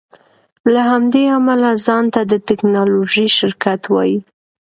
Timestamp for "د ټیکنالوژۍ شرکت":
2.31-3.81